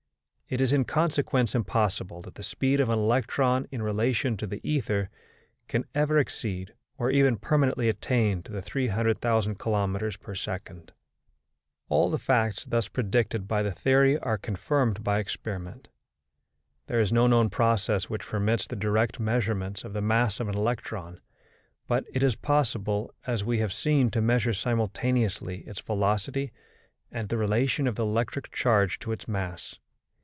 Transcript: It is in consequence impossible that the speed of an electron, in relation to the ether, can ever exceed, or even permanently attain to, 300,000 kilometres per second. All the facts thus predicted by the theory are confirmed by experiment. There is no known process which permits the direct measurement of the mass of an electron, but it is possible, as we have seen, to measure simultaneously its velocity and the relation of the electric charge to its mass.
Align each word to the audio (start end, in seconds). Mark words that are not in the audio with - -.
It 0.53 0.59
is 0.59 0.73
in 0.73 0.83
consequence 0.83 1.55
impossible 1.55 2.21
that 2.23 2.35
the 2.35 2.43
speed 2.43 2.81
of 2.81 2.89
an 2.89 2.99
electron, 2.99 3.67
in 3.71 3.81
relation 3.81 4.35
to 4.35 4.45
the 4.45 4.59
ether, 4.69 5.09
can 5.69 5.85
ever 5.95 6.19
exceed, 6.19 6.73
or 6.97 7.09
even 7.09 7.37
permanently 7.37 7.87
attain 7.87 8.43
to, 8.43 8.61
300,000 8.61 9.57
kilometres 9.57 10.17
per 10.17 10.35
second. 10.35 10.91
All 11.87 12.09
the 12.11 12.17
facts 12.17 12.65
thus 12.65 12.89
predicted 12.89 13.47
by 13.47 13.63
the 13.63 13.71
theory 13.71 14.19
are 14.19 14.37
confirmed 14.37 15.05
by 15.05 15.19
experiment. 15.19 15.87
There 16.87 16.99
is 16.99 17.13
no 17.13 17.27
known 17.27 17.49
process 17.49 18.09
which 18.09 18.27
permits 18.27 18.67
the 18.67 18.75
direct 18.75 19.21
measurement 19.21 19.85
of 19.85 19.93
the 19.93 20.01
mass 20.01 20.41
of 20.41 20.49
an 20.49 20.57
electron, 20.57 21.21
but 21.87 22.03
it 22.11 22.23
is 22.23 22.35
possible, 22.35 23.13
as 23.25 23.41
we 23.41 23.59
have 23.59 23.71
seen, 23.71 24.11
to 24.11 24.19
measure 24.19 24.51
simultaneously 24.51 25.59
its 25.59 25.79
velocity 25.79 26.51
and 27.09 27.29
the 27.29 27.37
relation 27.37 27.87
of 27.87 27.95
the 27.95 28.03
electric 28.03 28.51
charge 28.51 28.99
to 28.99 29.13
its 29.13 29.29
mass. 29.29 29.79